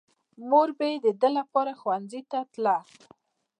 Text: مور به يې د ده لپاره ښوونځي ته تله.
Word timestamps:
مور 0.49 0.69
به 0.77 0.85
يې 0.91 0.97
د 1.05 1.07
ده 1.21 1.29
لپاره 1.37 1.71
ښوونځي 1.79 2.21
ته 2.31 2.39
تله. 2.53 2.77